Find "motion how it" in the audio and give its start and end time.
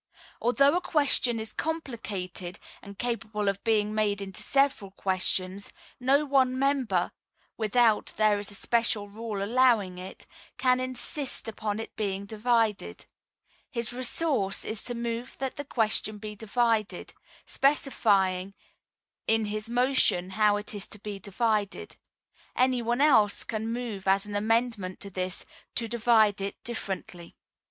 19.69-20.73